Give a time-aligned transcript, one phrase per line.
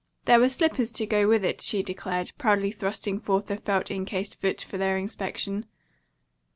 [0.25, 4.41] There were slippers to go with it, she declared, proudly thrusting forth a felt incased
[4.41, 5.67] foot for their inspection.